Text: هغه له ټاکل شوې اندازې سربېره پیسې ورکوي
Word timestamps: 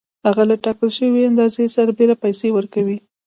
هغه 0.25 0.43
له 0.49 0.55
ټاکل 0.63 0.89
شوې 0.97 1.21
اندازې 1.29 1.73
سربېره 1.75 2.15
پیسې 2.23 2.47
ورکوي 2.57 2.97